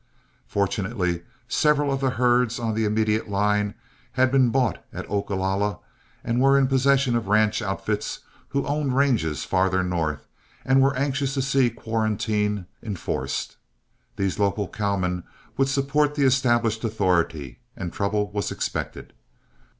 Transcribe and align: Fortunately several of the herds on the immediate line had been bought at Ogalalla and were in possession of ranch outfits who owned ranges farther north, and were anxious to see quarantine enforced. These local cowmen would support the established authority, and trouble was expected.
Fortunately 0.47 1.21
several 1.47 1.93
of 1.93 2.01
the 2.01 2.09
herds 2.09 2.57
on 2.57 2.73
the 2.73 2.85
immediate 2.85 3.29
line 3.29 3.75
had 4.13 4.31
been 4.31 4.49
bought 4.49 4.83
at 4.91 5.07
Ogalalla 5.07 5.77
and 6.23 6.41
were 6.41 6.57
in 6.57 6.65
possession 6.65 7.15
of 7.15 7.27
ranch 7.27 7.61
outfits 7.61 8.21
who 8.49 8.65
owned 8.65 8.95
ranges 8.97 9.43
farther 9.45 9.83
north, 9.83 10.25
and 10.65 10.81
were 10.81 10.95
anxious 10.97 11.35
to 11.35 11.41
see 11.43 11.69
quarantine 11.69 12.65
enforced. 12.81 13.57
These 14.15 14.39
local 14.39 14.67
cowmen 14.67 15.23
would 15.55 15.69
support 15.69 16.15
the 16.15 16.25
established 16.25 16.83
authority, 16.83 17.59
and 17.77 17.93
trouble 17.93 18.31
was 18.31 18.51
expected. 18.51 19.13